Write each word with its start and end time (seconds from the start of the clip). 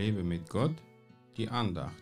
Lebe 0.00 0.24
mit 0.24 0.48
Gott, 0.48 0.74
die 1.36 1.50
Andacht. 1.50 1.92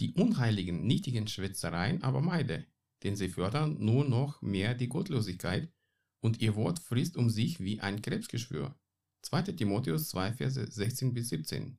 Die 0.00 0.12
unheiligen, 0.14 0.88
nichtigen 0.88 1.28
Schwätzereien 1.28 2.02
aber 2.02 2.20
meide, 2.20 2.66
denn 3.04 3.14
sie 3.14 3.28
fördern 3.28 3.76
nur 3.78 4.04
noch 4.04 4.42
mehr 4.42 4.74
die 4.74 4.88
Gottlosigkeit 4.88 5.72
und 6.18 6.40
ihr 6.40 6.56
Wort 6.56 6.80
frisst 6.80 7.16
um 7.16 7.30
sich 7.30 7.60
wie 7.60 7.78
ein 7.78 8.02
Krebsgeschwür. 8.02 8.74
2. 9.22 9.42
Timotheus 9.52 10.08
2, 10.08 10.32
Verse 10.32 10.66
16 10.68 11.14
bis 11.14 11.28
17. 11.28 11.78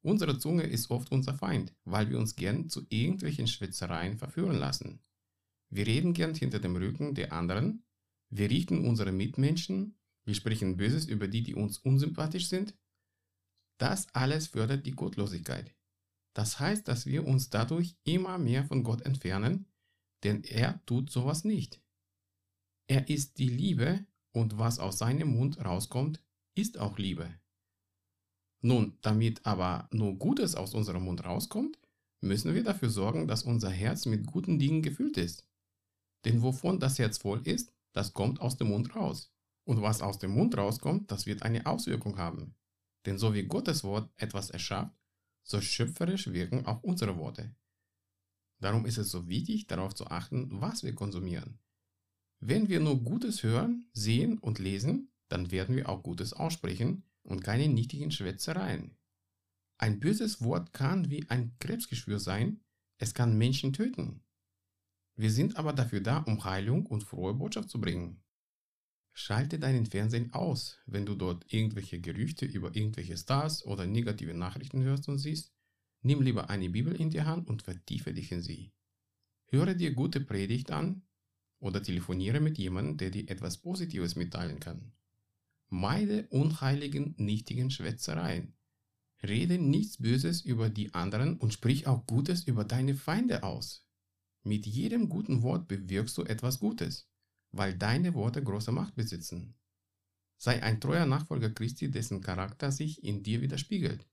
Unsere 0.00 0.38
Zunge 0.38 0.62
ist 0.62 0.90
oft 0.90 1.10
unser 1.10 1.34
Feind, 1.34 1.74
weil 1.84 2.08
wir 2.10 2.18
uns 2.18 2.36
gern 2.36 2.68
zu 2.68 2.86
irgendwelchen 2.88 3.46
Schwätzereien 3.46 4.16
verführen 4.16 4.56
lassen. 4.56 5.00
Wir 5.70 5.86
reden 5.86 6.14
gern 6.14 6.34
hinter 6.34 6.60
dem 6.60 6.76
Rücken 6.76 7.14
der 7.14 7.32
anderen, 7.32 7.84
wir 8.30 8.50
richten 8.50 8.86
unsere 8.86 9.12
Mitmenschen, 9.12 9.98
wir 10.24 10.34
sprechen 10.34 10.76
Böses 10.76 11.06
über 11.06 11.28
die, 11.28 11.42
die 11.42 11.54
uns 11.54 11.78
unsympathisch 11.78 12.48
sind. 12.48 12.74
Das 13.78 14.06
alles 14.14 14.48
fördert 14.48 14.86
die 14.86 14.92
Gottlosigkeit. 14.92 15.74
Das 16.34 16.60
heißt, 16.60 16.86
dass 16.86 17.06
wir 17.06 17.26
uns 17.26 17.50
dadurch 17.50 17.96
immer 18.04 18.38
mehr 18.38 18.64
von 18.64 18.84
Gott 18.84 19.02
entfernen, 19.02 19.66
denn 20.22 20.44
er 20.44 20.84
tut 20.86 21.10
sowas 21.10 21.44
nicht. 21.44 21.80
Er 22.86 23.08
ist 23.08 23.38
die 23.38 23.48
Liebe 23.48 24.06
und 24.32 24.58
was 24.58 24.78
aus 24.78 24.98
seinem 24.98 25.36
Mund 25.36 25.58
rauskommt, 25.64 26.22
ist 26.54 26.78
auch 26.78 26.98
Liebe. 26.98 27.38
Nun, 28.60 28.98
damit 29.02 29.44
aber 29.46 29.88
nur 29.92 30.16
Gutes 30.16 30.54
aus 30.54 30.74
unserem 30.74 31.04
Mund 31.04 31.24
rauskommt, 31.24 31.78
müssen 32.20 32.54
wir 32.54 32.64
dafür 32.64 32.90
sorgen, 32.90 33.28
dass 33.28 33.44
unser 33.44 33.70
Herz 33.70 34.06
mit 34.06 34.26
guten 34.26 34.58
Dingen 34.58 34.82
gefüllt 34.82 35.16
ist. 35.16 35.46
Denn 36.24 36.42
wovon 36.42 36.80
das 36.80 36.98
Herz 36.98 37.18
voll 37.18 37.46
ist, 37.46 37.72
das 37.92 38.12
kommt 38.12 38.40
aus 38.40 38.56
dem 38.56 38.68
Mund 38.68 38.94
raus. 38.96 39.32
Und 39.64 39.82
was 39.82 40.02
aus 40.02 40.18
dem 40.18 40.32
Mund 40.32 40.56
rauskommt, 40.56 41.10
das 41.10 41.26
wird 41.26 41.42
eine 41.42 41.66
Auswirkung 41.66 42.18
haben. 42.18 42.54
Denn 43.06 43.18
so 43.18 43.34
wie 43.34 43.44
Gottes 43.44 43.84
Wort 43.84 44.10
etwas 44.16 44.50
erschafft, 44.50 44.94
so 45.44 45.60
schöpferisch 45.60 46.32
wirken 46.32 46.66
auch 46.66 46.82
unsere 46.82 47.16
Worte. 47.16 47.54
Darum 48.60 48.86
ist 48.86 48.98
es 48.98 49.10
so 49.10 49.28
wichtig, 49.28 49.66
darauf 49.66 49.94
zu 49.94 50.08
achten, 50.08 50.48
was 50.60 50.82
wir 50.82 50.94
konsumieren. 50.94 51.58
Wenn 52.40 52.68
wir 52.68 52.80
nur 52.80 53.02
Gutes 53.02 53.42
hören, 53.42 53.88
sehen 53.92 54.38
und 54.38 54.58
lesen, 54.58 55.12
dann 55.28 55.50
werden 55.50 55.76
wir 55.76 55.88
auch 55.88 56.02
Gutes 56.02 56.32
aussprechen 56.32 57.04
und 57.28 57.44
keine 57.44 57.68
nichtigen 57.68 58.10
Schwätzereien. 58.10 58.96
Ein 59.76 60.00
böses 60.00 60.42
Wort 60.42 60.72
kann 60.72 61.10
wie 61.10 61.28
ein 61.28 61.56
Krebsgeschwür 61.60 62.18
sein, 62.18 62.60
es 62.96 63.14
kann 63.14 63.36
Menschen 63.36 63.72
töten. 63.72 64.24
Wir 65.14 65.30
sind 65.30 65.56
aber 65.56 65.72
dafür 65.72 66.00
da, 66.00 66.18
um 66.18 66.42
Heilung 66.44 66.86
und 66.86 67.04
frohe 67.04 67.34
Botschaft 67.34 67.70
zu 67.70 67.80
bringen. 67.80 68.22
Schalte 69.12 69.58
deinen 69.58 69.86
Fernsehen 69.86 70.32
aus, 70.32 70.78
wenn 70.86 71.04
du 71.04 71.14
dort 71.14 71.52
irgendwelche 71.52 72.00
Gerüchte 72.00 72.46
über 72.46 72.74
irgendwelche 72.74 73.16
Stars 73.16 73.64
oder 73.64 73.86
negative 73.86 74.32
Nachrichten 74.32 74.82
hörst 74.82 75.08
und 75.08 75.18
siehst. 75.18 75.52
Nimm 76.02 76.22
lieber 76.22 76.48
eine 76.50 76.70
Bibel 76.70 76.94
in 76.94 77.10
die 77.10 77.22
Hand 77.22 77.48
und 77.48 77.62
vertiefe 77.62 78.14
dich 78.14 78.32
in 78.32 78.42
sie. 78.42 78.72
Höre 79.46 79.74
dir 79.74 79.92
gute 79.92 80.20
Predigt 80.20 80.70
an 80.70 81.02
oder 81.58 81.82
telefoniere 81.82 82.40
mit 82.40 82.58
jemandem, 82.58 82.96
der 82.96 83.10
dir 83.10 83.28
etwas 83.28 83.58
Positives 83.58 84.14
mitteilen 84.14 84.60
kann. 84.60 84.92
Meide 85.70 86.26
unheiligen, 86.28 87.14
nichtigen 87.18 87.70
Schwätzereien. 87.70 88.54
Rede 89.22 89.58
nichts 89.58 89.98
Böses 89.98 90.42
über 90.42 90.70
die 90.70 90.94
anderen 90.94 91.36
und 91.36 91.52
sprich 91.52 91.86
auch 91.86 92.06
Gutes 92.06 92.44
über 92.44 92.64
deine 92.64 92.94
Feinde 92.94 93.42
aus. 93.42 93.86
Mit 94.44 94.66
jedem 94.66 95.08
guten 95.08 95.42
Wort 95.42 95.68
bewirkst 95.68 96.16
du 96.16 96.22
etwas 96.22 96.60
Gutes, 96.60 97.10
weil 97.50 97.76
deine 97.76 98.14
Worte 98.14 98.42
große 98.42 98.72
Macht 98.72 98.94
besitzen. 98.94 99.54
Sei 100.38 100.62
ein 100.62 100.80
treuer 100.80 101.04
Nachfolger 101.04 101.50
Christi, 101.50 101.90
dessen 101.90 102.20
Charakter 102.20 102.70
sich 102.70 103.02
in 103.02 103.22
dir 103.22 103.42
widerspiegelt. 103.42 104.06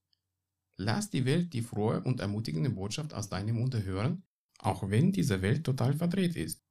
Lass 0.78 1.10
die 1.10 1.24
Welt 1.24 1.54
die 1.54 1.62
frohe 1.62 2.02
und 2.02 2.20
ermutigende 2.20 2.72
Botschaft 2.72 3.14
aus 3.14 3.30
deinem 3.30 3.60
Munde 3.60 3.84
hören, 3.84 4.24
auch 4.58 4.90
wenn 4.90 5.12
diese 5.12 5.42
Welt 5.42 5.64
total 5.64 5.94
verdreht 5.94 6.36
ist. 6.36 6.66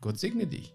Gott 0.00 0.18
segne 0.18 0.46
dich. 0.46 0.74